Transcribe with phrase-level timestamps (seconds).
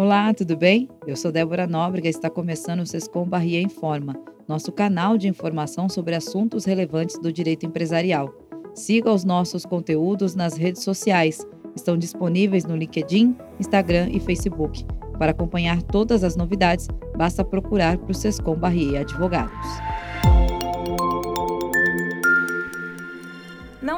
[0.00, 0.88] Olá, tudo bem?
[1.08, 4.14] Eu sou Débora Nóbrega e está começando o Sescom Barrier Informa,
[4.46, 8.32] nosso canal de informação sobre assuntos relevantes do direito empresarial.
[8.72, 11.44] Siga os nossos conteúdos nas redes sociais.
[11.74, 14.86] Estão disponíveis no LinkedIn, Instagram e Facebook.
[15.18, 16.86] Para acompanhar todas as novidades,
[17.16, 19.66] basta procurar por Sescom Barrier Advogados.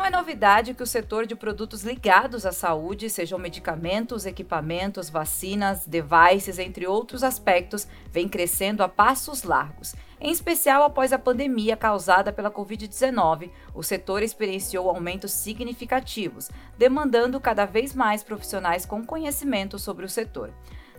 [0.00, 5.86] Não é novidade que o setor de produtos ligados à saúde, sejam medicamentos, equipamentos, vacinas,
[5.86, 9.94] devices, entre outros aspectos, vem crescendo a passos largos.
[10.18, 17.66] Em especial após a pandemia causada pela Covid-19, o setor experienciou aumentos significativos, demandando cada
[17.66, 20.50] vez mais profissionais com conhecimento sobre o setor.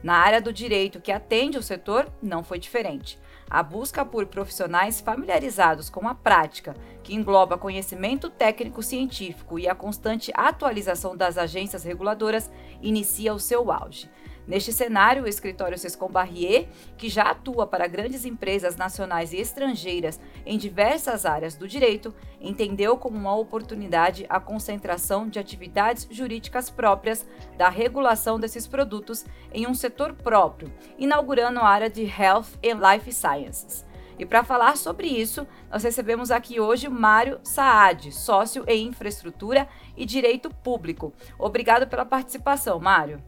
[0.03, 3.19] Na área do direito que atende o setor, não foi diferente.
[3.53, 6.73] A busca por profissionais familiarizados com a prática,
[7.03, 12.49] que engloba conhecimento técnico-científico e a constante atualização das agências reguladoras,
[12.81, 14.09] inicia o seu auge.
[14.47, 20.19] Neste cenário, o escritório Sescom Barrier, que já atua para grandes empresas nacionais e estrangeiras
[20.45, 27.25] em diversas áreas do direito, entendeu como uma oportunidade a concentração de atividades jurídicas próprias
[27.57, 33.11] da regulação desses produtos em um setor próprio, inaugurando a área de Health and Life
[33.11, 33.85] Sciences.
[34.17, 40.05] E para falar sobre isso, nós recebemos aqui hoje Mário Saad, sócio em infraestrutura e
[40.05, 41.11] direito público.
[41.39, 43.19] Obrigado pela participação, Mário.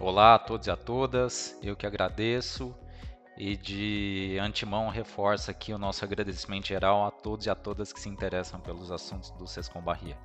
[0.00, 2.74] Olá a todos e a todas, eu que agradeço
[3.36, 8.00] e de antemão reforço aqui o nosso agradecimento geral a todos e a todas que
[8.00, 10.16] se interessam pelos assuntos do Sescom Barria.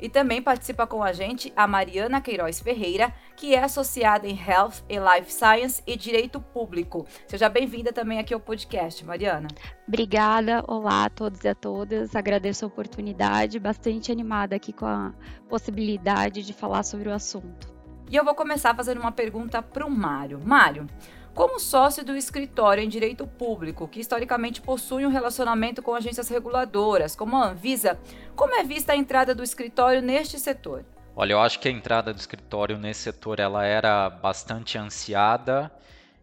[0.00, 4.82] E também participa com a gente a Mariana Queiroz Ferreira, que é associada em Health
[4.88, 7.06] e Life Science e Direito Público.
[7.28, 9.48] Seja bem-vinda também aqui ao podcast, Mariana.
[9.86, 12.16] Obrigada, olá a todos e a todas.
[12.16, 15.12] Agradeço a oportunidade, bastante animada aqui com a
[15.50, 17.79] possibilidade de falar sobre o assunto.
[18.10, 20.40] E eu vou começar fazendo uma pergunta para o Mário.
[20.44, 20.88] Mário,
[21.32, 27.14] como sócio do escritório em direito público, que historicamente possui um relacionamento com agências reguladoras,
[27.14, 28.00] como a Anvisa,
[28.34, 30.84] como é vista a entrada do escritório neste setor?
[31.14, 35.70] Olha, eu acho que a entrada do escritório nesse setor ela era bastante ansiada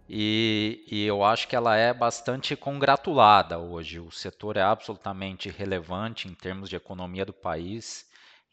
[0.09, 3.99] e, e, eu acho que ela é bastante congratulada hoje.
[3.99, 8.06] O setor é absolutamente relevante em termos de economia do país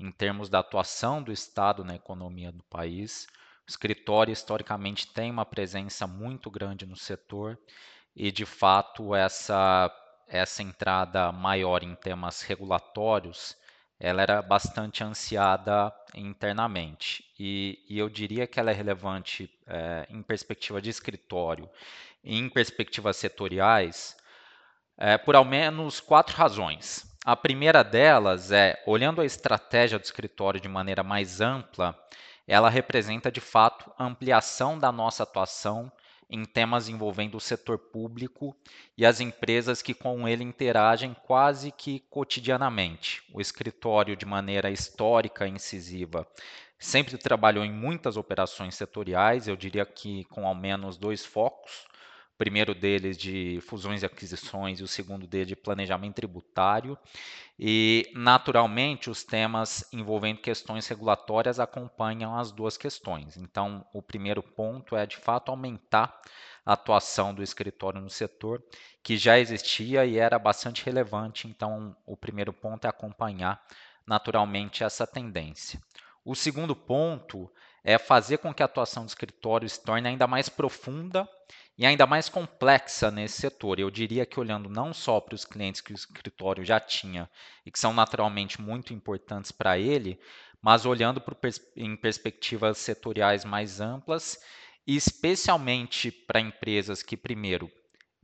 [0.05, 3.27] em termos da atuação do Estado na economia do país.
[3.67, 7.59] O escritório, historicamente, tem uma presença muito grande no setor
[8.15, 9.91] e, de fato, essa,
[10.29, 13.57] essa entrada maior em temas regulatórios
[13.99, 17.25] ela era bastante ansiada internamente.
[17.39, 21.69] E, e eu diria que ela é relevante é, em perspectiva de escritório
[22.23, 24.17] e em perspectivas setoriais
[24.99, 27.14] é, por ao menos quatro razões.
[27.27, 31.99] A primeira delas é, olhando a estratégia do escritório de maneira mais ampla,
[32.47, 35.91] ela representa de fato a ampliação da nossa atuação
[36.29, 38.55] em temas envolvendo o setor público
[38.95, 43.23] e as empresas que com ele interagem quase que cotidianamente.
[43.33, 46.29] O escritório, de maneira histórica e incisiva,
[46.79, 51.87] sempre trabalhou em muitas operações setoriais, eu diria que com ao menos dois focos
[52.37, 56.99] primeiro deles de fusões e aquisições e o segundo dele de planejamento tributário.
[57.59, 63.37] E, naturalmente, os temas envolvendo questões regulatórias acompanham as duas questões.
[63.37, 66.21] Então, o primeiro ponto é, de fato, aumentar
[66.67, 68.63] a atuação do escritório no setor,
[69.03, 71.47] que já existia e era bastante relevante.
[71.47, 73.63] Então, o primeiro ponto é acompanhar,
[74.07, 75.81] naturalmente, essa tendência.
[76.25, 77.51] O segundo ponto
[77.85, 81.29] é fazer com que a atuação do escritório se torne ainda mais profunda
[81.77, 83.79] e ainda mais complexa nesse setor.
[83.79, 87.29] Eu diria que olhando não só para os clientes que o escritório já tinha
[87.67, 90.19] e que são naturalmente muito importantes para ele,
[90.63, 94.39] mas olhando pers em perspectivas setoriais mais amplas,
[94.87, 97.71] e especialmente para empresas que, primeiro,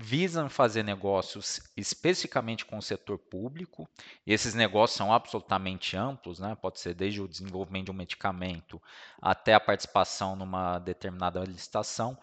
[0.02, 3.86] visam fazer negócios especificamente com o setor público.
[4.26, 6.54] Esses negócios são absolutamente amplos, né?
[6.54, 8.80] pode ser desde o desenvolvimento de um medicamento
[9.20, 12.18] até a participação numa determinada licitação.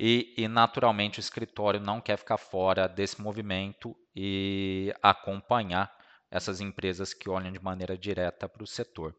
[0.00, 5.92] E, e, naturalmente o escritório não quer ficar fora desse movimento e acompanhar
[6.30, 9.12] essas empresas que olham de maneira direta para o setor.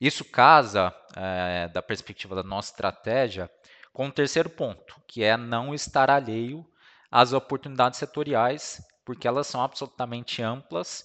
[0.00, 3.48] Isso casa, é, da perspectiva da nossa estratégia,
[3.92, 6.66] com o terceiro ponto, que é não estar alheio
[7.10, 11.04] às oportunidades setoriais, porque elas são absolutamente amplas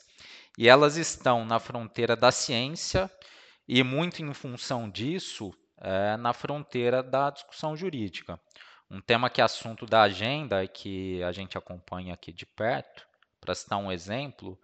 [0.58, 3.12] e elas estão na fronteira da ciência
[3.68, 8.40] e, muito em função disso, é, na fronteira da discussão jurídica.
[8.92, 13.08] Um tema que é assunto da agenda e que a gente acompanha aqui de perto,
[13.40, 14.60] para citar um exemplo,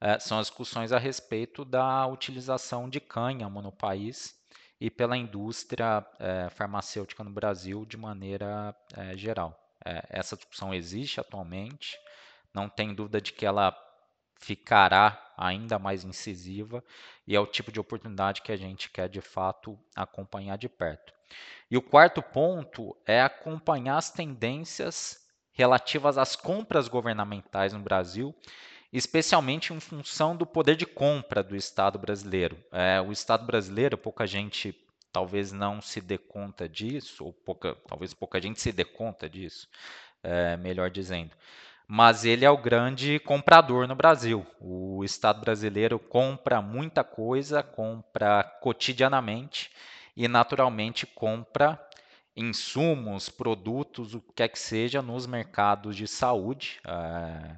[0.00, 4.36] é, são as discussões a respeito da utilização de cânhamo no país
[4.80, 9.56] e pela indústria é, farmacêutica no Brasil de maneira é, geral.
[10.10, 11.96] Essa discussão existe atualmente,
[12.52, 13.70] não tem dúvida de que ela
[14.38, 16.82] ficará ainda mais incisiva
[17.26, 21.12] e é o tipo de oportunidade que a gente quer de fato acompanhar de perto.
[21.70, 28.34] E o quarto ponto é acompanhar as tendências relativas às compras governamentais no Brasil,
[28.92, 32.56] especialmente em função do poder de compra do Estado brasileiro.
[32.72, 34.74] É, o Estado brasileiro, pouca gente
[35.12, 39.68] talvez não se dê conta disso, ou pouca, talvez pouca gente se dê conta disso,
[40.22, 41.34] é, melhor dizendo
[41.90, 44.46] mas ele é o grande comprador no Brasil.
[44.60, 49.70] O Estado brasileiro compra muita coisa, compra cotidianamente
[50.14, 51.82] e, naturalmente, compra
[52.36, 56.78] insumos, produtos, o que quer que seja, nos mercados de saúde.
[56.84, 57.56] É,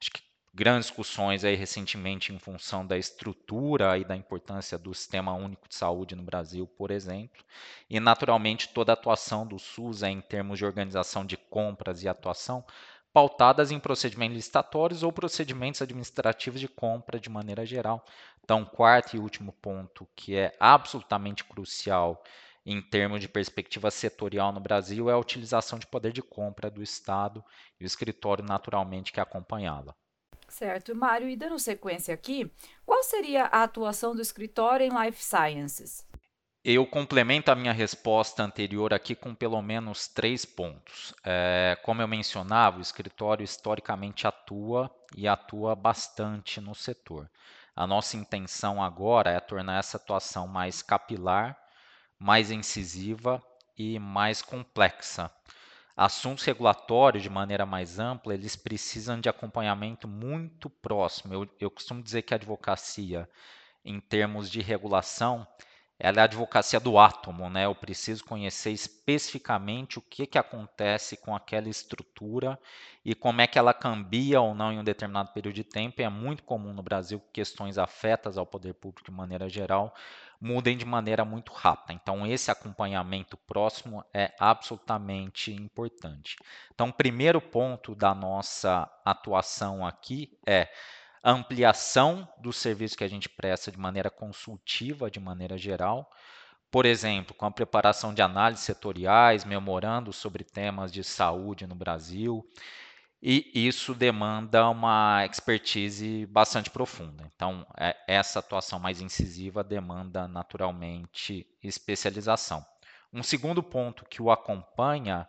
[0.00, 0.22] acho que
[0.52, 5.76] grandes discussões aí recentemente em função da estrutura e da importância do Sistema Único de
[5.76, 7.44] Saúde no Brasil, por exemplo.
[7.88, 12.08] E, naturalmente, toda a atuação do SUS é em termos de organização de compras e
[12.08, 12.64] atuação
[13.12, 18.04] pautadas em procedimentos licitatórios ou procedimentos administrativos de compra de maneira geral.
[18.42, 22.22] Então, quarto e último ponto, que é absolutamente crucial
[22.64, 26.82] em termos de perspectiva setorial no Brasil, é a utilização de poder de compra do
[26.82, 27.42] Estado
[27.80, 29.94] e o escritório, naturalmente, que acompanhá-la.
[30.48, 30.94] Certo.
[30.94, 32.50] Mário, e dando sequência aqui,
[32.84, 36.07] qual seria a atuação do escritório em Life Sciences?
[36.70, 41.14] Eu complemento a minha resposta anterior aqui com pelo menos três pontos.
[41.24, 47.26] É, como eu mencionava, o escritório historicamente atua e atua bastante no setor.
[47.74, 51.58] A nossa intenção agora é tornar essa atuação mais capilar,
[52.18, 53.42] mais incisiva
[53.74, 55.30] e mais complexa.
[55.96, 61.32] Assuntos regulatórios, de maneira mais ampla, eles precisam de acompanhamento muito próximo.
[61.32, 63.26] Eu, eu costumo dizer que a advocacia,
[63.82, 65.48] em termos de regulação,
[65.98, 67.66] ela é a advocacia do átomo, né?
[67.66, 72.58] Eu preciso conhecer especificamente o que, que acontece com aquela estrutura
[73.04, 76.00] e como é que ela cambia ou não em um determinado período de tempo.
[76.00, 79.92] E é muito comum no Brasil que questões afetas ao poder público de maneira geral
[80.40, 81.92] mudem de maneira muito rápida.
[81.92, 86.36] Então, esse acompanhamento próximo é absolutamente importante.
[86.72, 90.68] Então, o primeiro ponto da nossa atuação aqui é
[91.22, 96.10] ampliação do serviço que a gente presta de maneira consultiva, de maneira geral.
[96.70, 102.46] Por exemplo, com a preparação de análises setoriais, memorando sobre temas de saúde no Brasil,
[103.20, 107.28] e isso demanda uma expertise bastante profunda.
[107.34, 112.64] Então, é, essa atuação mais incisiva demanda naturalmente especialização.
[113.12, 115.26] Um segundo ponto que o acompanha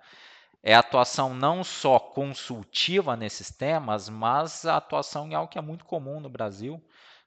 [0.61, 5.85] é atuação não só consultiva nesses temas, mas a atuação em algo que é muito
[5.85, 6.83] comum no Brasil,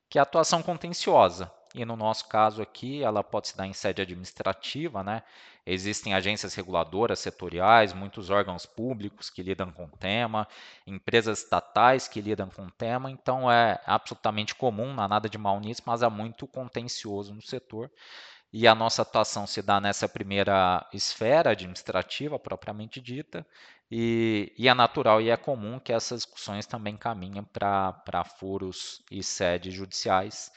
[0.09, 1.51] que é a atuação contenciosa.
[1.75, 5.23] E no nosso caso aqui, ela pode se dar em sede administrativa, né?
[5.65, 10.47] Existem agências reguladoras setoriais, muitos órgãos públicos que lidam com o tema,
[10.87, 15.39] empresas estatais que lidam com o tema, então é absolutamente comum, não há nada de
[15.39, 17.91] mal nisso, mas há muito contencioso no setor
[18.53, 23.47] e a nossa atuação se dá nessa primeira esfera administrativa propriamente dita,
[23.91, 29.23] e, e é natural e é comum que essas discussões também caminhem para foros e
[29.23, 30.53] sedes judiciais,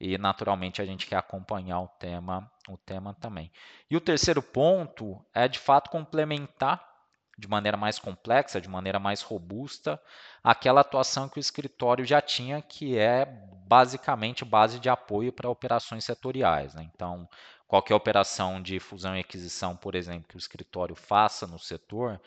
[0.00, 3.50] e naturalmente a gente quer acompanhar o tema, o tema também.
[3.90, 6.95] E o terceiro ponto é de fato complementar
[7.38, 10.00] de maneira mais complexa, de maneira mais robusta,
[10.42, 13.26] aquela atuação que o escritório já tinha, que é
[13.66, 16.74] basicamente base de apoio para operações setoriais.
[16.74, 16.88] Né?
[16.94, 17.28] Então,
[17.68, 22.20] qualquer operação de fusão e aquisição, por exemplo, que o escritório faça no setor,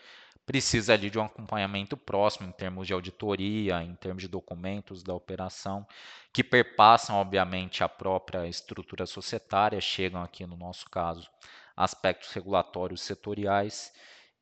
[0.46, 5.14] precisa ali de um acompanhamento próximo em termos de auditoria, em termos de documentos da
[5.14, 5.88] operação,
[6.34, 11.30] que perpassam, obviamente, a própria estrutura societária, chegam aqui, no nosso caso,
[11.76, 13.92] aspectos regulatórios setoriais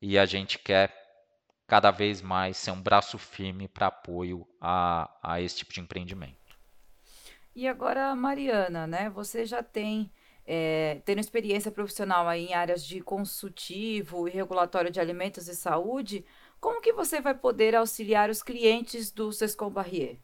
[0.00, 0.94] e a gente quer
[1.66, 6.56] cada vez mais ser um braço firme para apoio a, a esse tipo de empreendimento.
[7.54, 9.10] E agora, Mariana, né?
[9.10, 10.10] Você já tem
[10.46, 16.24] é, tendo experiência profissional aí em áreas de consultivo e regulatório de alimentos e saúde,
[16.58, 20.18] como que você vai poder auxiliar os clientes do Sescom Barrier?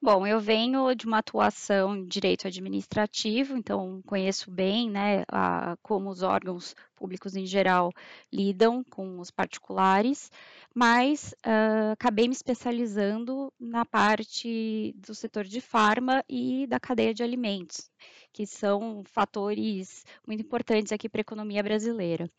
[0.00, 6.10] Bom, eu venho de uma atuação em direito administrativo, então conheço bem, né, a, como
[6.10, 7.92] os órgãos públicos em geral
[8.32, 10.30] lidam com os particulares,
[10.74, 17.22] mas uh, acabei me especializando na parte do setor de farma e da cadeia de
[17.22, 17.90] alimentos,
[18.32, 22.30] que são fatores muito importantes aqui para a economia brasileira.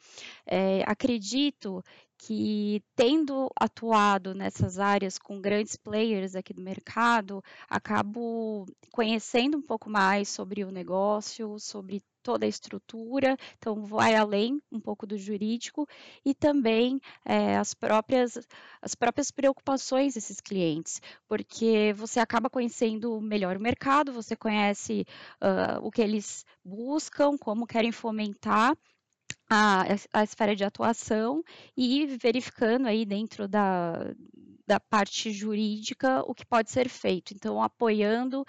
[0.46, 1.84] É, acredito
[2.18, 9.90] que tendo atuado nessas áreas com grandes players aqui do mercado, acabo conhecendo um pouco
[9.90, 15.88] mais sobre o negócio, sobre toda a estrutura, então vai além um pouco do jurídico
[16.26, 18.40] e também é, as próprias
[18.82, 25.06] as próprias preocupações desses clientes, porque você acaba conhecendo melhor o mercado, você conhece
[25.42, 28.76] uh, o que eles buscam, como querem fomentar
[29.50, 31.44] a, a esfera de atuação
[31.78, 34.14] e verificando aí dentro da,
[34.66, 37.34] da parte jurídica o que pode ser feito.
[37.34, 38.46] Então, apoiando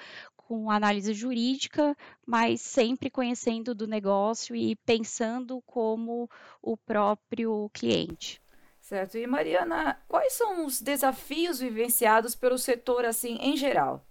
[0.47, 1.97] com análise jurídica,
[2.27, 6.29] mas sempre conhecendo do negócio e pensando como
[6.63, 8.41] o próprio cliente.
[8.81, 9.17] Certo.
[9.17, 14.07] E Mariana, quais são os desafios vivenciados pelo setor assim em geral?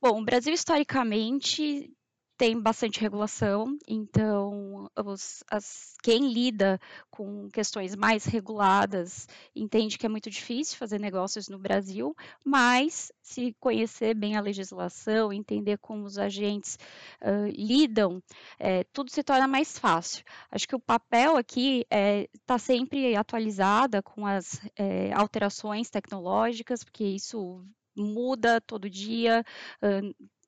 [0.00, 1.92] Bom, o Brasil historicamente
[2.36, 10.08] tem bastante regulação, então os, as, quem lida com questões mais reguladas entende que é
[10.08, 12.14] muito difícil fazer negócios no Brasil,
[12.44, 16.76] mas se conhecer bem a legislação, entender como os agentes
[17.22, 18.20] uh, lidam,
[18.58, 20.24] é, tudo se torna mais fácil.
[20.50, 27.04] Acho que o papel aqui está tá sempre atualizada com as é, alterações tecnológicas, porque
[27.04, 27.64] isso
[27.96, 29.44] muda todo dia,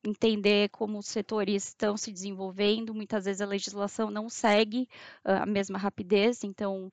[0.07, 2.95] entender como os setores estão se desenvolvendo.
[2.95, 4.89] Muitas vezes a legislação não segue
[5.25, 6.91] uh, a mesma rapidez, então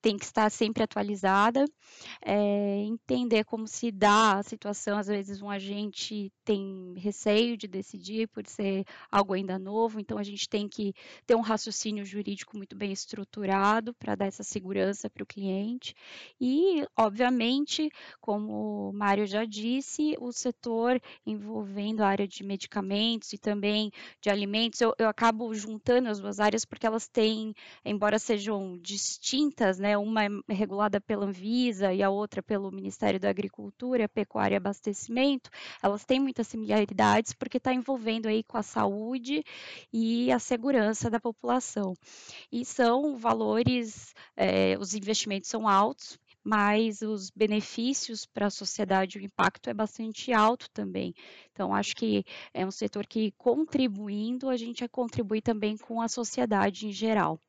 [0.00, 1.64] tem que estar sempre atualizada,
[2.24, 4.98] é, entender como se dá a situação.
[4.98, 10.22] Às vezes, um agente tem receio de decidir por ser algo ainda novo, então a
[10.22, 10.94] gente tem que
[11.26, 15.94] ter um raciocínio jurídico muito bem estruturado para dar essa segurança para o cliente.
[16.40, 23.38] E, obviamente, como o Mário já disse, o setor envolvendo a área de medicamentos e
[23.38, 28.78] também de alimentos, eu, eu acabo juntando as duas áreas porque elas têm, embora sejam
[28.78, 29.85] distintas, né?
[29.94, 35.50] Uma é regulada pela Anvisa e a outra pelo Ministério da Agricultura, Pecuária e Abastecimento,
[35.82, 39.44] elas têm muitas similaridades porque está envolvendo aí com a saúde
[39.92, 41.94] e a segurança da população.
[42.50, 49.20] E são valores, é, os investimentos são altos, mas os benefícios para a sociedade, o
[49.20, 51.12] impacto é bastante alto também.
[51.52, 52.24] Então, acho que
[52.54, 57.40] é um setor que, contribuindo, a gente contribui também com a sociedade em geral.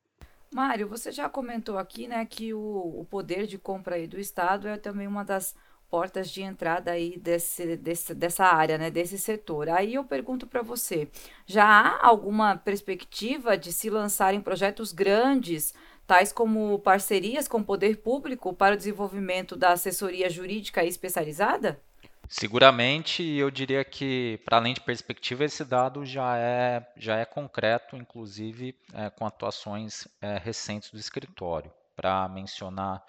[0.50, 4.66] Mário, você já comentou aqui, né, que o, o poder de compra aí do Estado
[4.66, 5.54] é também uma das
[5.90, 9.68] portas de entrada aí desse, desse, dessa área, né, desse setor.
[9.68, 11.08] Aí eu pergunto para você,
[11.46, 15.74] já há alguma perspectiva de se lançarem projetos grandes,
[16.06, 21.80] tais como parcerias com o poder público para o desenvolvimento da assessoria jurídica especializada?
[22.28, 27.96] Seguramente, eu diria que, para além de perspectiva, esse dado já é, já é concreto,
[27.96, 31.72] inclusive é, com atuações é, recentes do escritório.
[31.96, 33.02] Para mencionar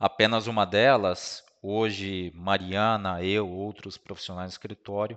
[0.00, 5.16] apenas uma delas, hoje, Mariana, eu, outros profissionais do escritório,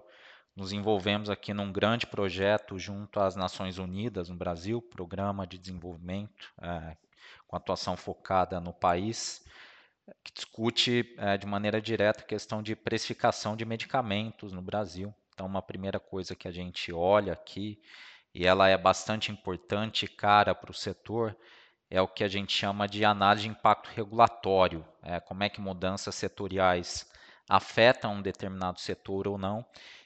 [0.55, 6.53] nos envolvemos aqui num grande projeto junto às Nações Unidas no Brasil, Programa de Desenvolvimento,
[6.61, 6.95] é,
[7.47, 9.43] com atuação focada no país
[10.23, 15.13] que discute é, de maneira direta a questão de precificação de medicamentos no Brasil.
[15.33, 17.81] Então, uma primeira coisa que a gente olha aqui,
[18.33, 21.35] e ela é bastante importante e cara para o setor,
[21.89, 24.85] é o que a gente chama de análise de impacto regulatório.
[25.01, 27.09] É, como é que mudanças setoriais
[27.49, 29.65] afetam um determinado setor ou não.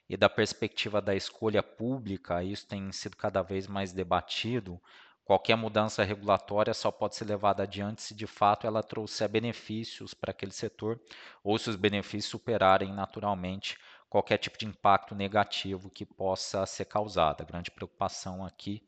[0.09, 4.79] E da perspectiva da escolha pública, isso tem sido cada vez mais debatido,
[5.25, 10.31] Qualquer mudança regulatória só pode ser levada adiante se de fato ela trouxer benefícios para
[10.31, 10.99] aquele setor
[11.41, 13.77] ou se os benefícios superarem naturalmente
[14.09, 17.41] qualquer tipo de impacto negativo que possa ser causado.
[17.41, 18.83] A grande preocupação aqui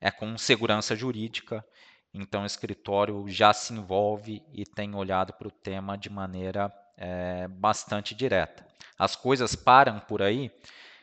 [0.00, 1.64] é com segurança jurídica,
[2.12, 7.46] então o escritório já se envolve e tem olhado para o tema de maneira é,
[7.48, 8.66] bastante direta.
[8.98, 10.50] As coisas param por aí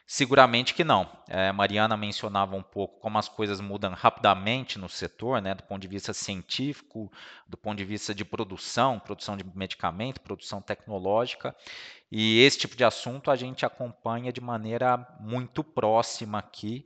[0.05, 1.09] Seguramente que não.
[1.27, 5.81] É, Mariana mencionava um pouco como as coisas mudam rapidamente no setor, né, do ponto
[5.81, 7.11] de vista científico,
[7.47, 11.55] do ponto de vista de produção, produção de medicamento, produção tecnológica.
[12.11, 16.83] E esse tipo de assunto a gente acompanha de maneira muito próxima aqui.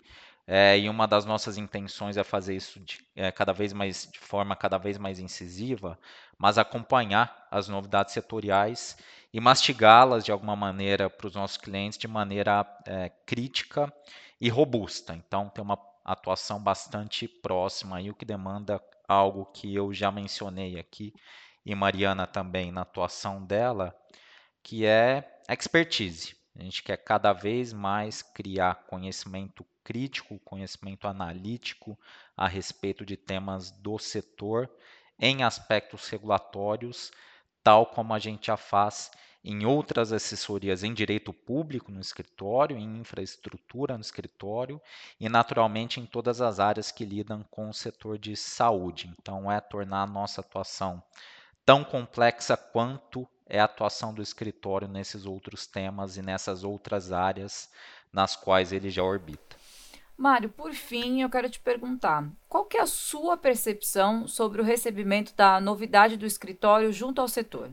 [0.50, 4.20] É, e uma das nossas intenções é fazer isso de, é, cada vez mais de
[4.20, 6.00] forma cada vez mais incisiva,
[6.38, 8.96] mas acompanhar as novidades setoriais
[9.38, 13.94] e mastigá-las de alguma maneira para os nossos clientes de maneira é, crítica
[14.41, 15.13] e robusta.
[15.13, 20.79] Então, tem uma atuação bastante próxima aí, o que demanda algo que eu já mencionei
[20.79, 21.13] aqui,
[21.63, 23.96] e Mariana também na atuação dela,
[24.63, 26.36] que é expertise.
[26.58, 31.96] A gente quer cada vez mais criar conhecimento crítico, conhecimento analítico
[32.36, 34.67] a respeito de temas do setor
[35.20, 37.12] em aspectos regulatórios,
[37.68, 39.12] tal como a gente já faz
[39.44, 44.80] em outras assessorias em direito público no escritório, em infraestrutura no escritório
[45.20, 49.14] e, naturalmente, em todas as áreas que lidam com o setor de saúde.
[49.20, 51.04] Então, é tornar a nossa atuação
[51.66, 57.70] tão complexa quanto é a atuação do escritório nesses outros temas e nessas outras áreas
[58.14, 59.58] nas quais ele já orbita.
[60.18, 64.66] Mário, por fim, eu quero te perguntar, qual que é a sua percepção sobre o
[64.66, 67.70] recebimento da novidade do escritório junto ao setor?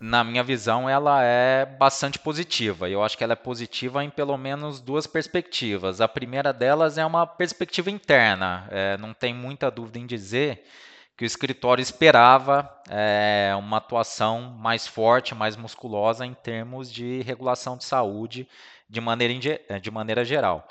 [0.00, 2.88] na minha visão, ela é bastante positiva.
[2.88, 6.00] Eu acho que ela é positiva em pelo menos duas perspectivas.
[6.00, 8.68] A primeira delas é uma perspectiva interna.
[8.70, 10.64] É, não tem muita dúvida em dizer
[11.16, 17.76] que o escritório esperava é, uma atuação mais forte, mais musculosa em termos de regulação
[17.76, 18.46] de saúde
[18.88, 19.34] de maneira,
[19.80, 20.68] de maneira geral.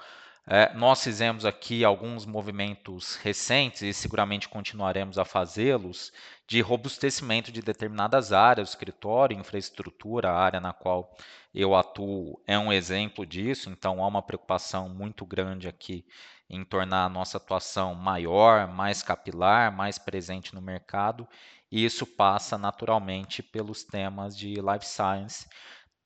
[0.49, 6.13] É, nós fizemos aqui alguns movimentos recentes e seguramente continuaremos a fazê-los
[6.47, 11.13] de robustecimento de determinadas áreas, escritório, infraestrutura, a área na qual
[11.53, 16.05] eu atuo é um exemplo disso, então há uma preocupação muito grande aqui
[16.49, 21.27] em tornar a nossa atuação maior, mais capilar, mais presente no mercado,
[21.69, 25.45] e isso passa naturalmente pelos temas de life science,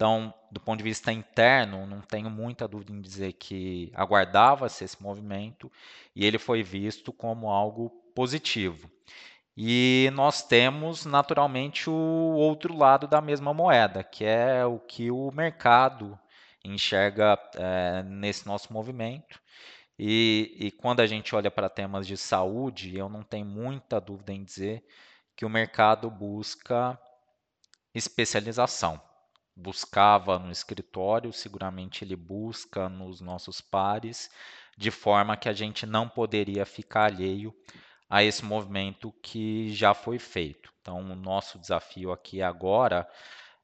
[0.02, 5.00] então, do ponto de vista interno, não tenho muita dúvida em dizer que aguardava-se esse
[5.00, 5.72] movimento
[6.16, 8.90] e ele foi visto como algo positivo.
[9.56, 15.32] E nós temos, naturalmente, o outro lado da mesma moeda, que é o que o
[15.32, 16.20] mercado
[16.66, 19.40] enxerga é, nesse nosso movimento.
[20.00, 24.34] E, e quando a gente olha para temas de saúde, eu não tenho muita dúvida
[24.34, 24.84] em dizer
[25.36, 27.00] que o mercado busca
[27.94, 29.00] especialização
[29.56, 34.30] buscava no escritório, seguramente ele busca nos nossos pares,
[34.78, 37.54] de forma que a gente não poderia ficar alheio
[38.10, 40.72] a esse movimento que já foi feito.
[40.82, 43.08] Então, o nosso desafio aqui agora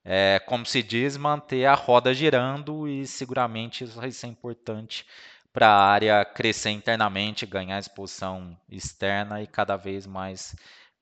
[0.10, 5.06] é, como se diz, manter a roda girando e seguramente isso vai ser importante
[5.52, 10.56] para a área crescer internamente, ganhar exposição externa e cada vez mais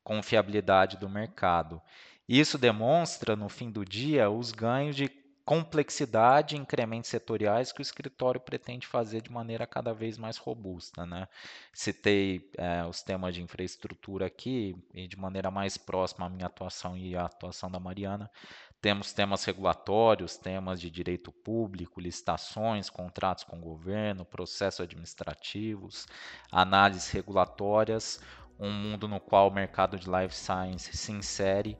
[0.04, 1.80] confiabilidade do mercado.
[2.28, 5.10] Isso demonstra, no fim do dia, os ganhos de
[5.46, 11.06] complexidade e incrementos setoriais que o escritório pretende fazer de maneira cada vez mais robusta.
[11.06, 11.28] Né?
[11.72, 16.98] Citei é, os temas de infraestrutura aqui e de maneira mais próxima à minha atuação
[16.98, 18.30] e à atuação da Mariana.
[18.82, 26.08] Temos temas regulatórios, temas de direito público, licitações, contratos com o governo, processos administrativos,
[26.52, 28.20] análises regulatórias,
[28.60, 31.78] um mundo no qual o mercado de life science se insere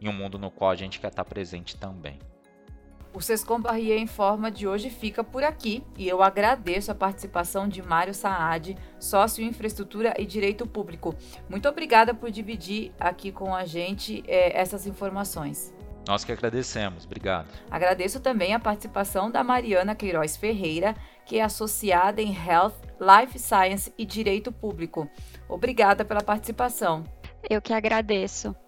[0.00, 2.18] em um mundo no qual a gente quer estar presente também.
[3.12, 7.66] O Sescom Barrier em Forma de hoje fica por aqui e eu agradeço a participação
[7.66, 11.14] de Mário Saad, sócio em Infraestrutura e Direito Público.
[11.48, 15.74] Muito obrigada por dividir aqui com a gente eh, essas informações.
[16.06, 17.48] Nós que agradecemos, obrigado.
[17.70, 20.94] Agradeço também a participação da Mariana Queiroz Ferreira,
[21.26, 25.10] que é associada em Health, Life Science e Direito Público.
[25.48, 27.04] Obrigada pela participação.
[27.48, 28.54] Eu que agradeço.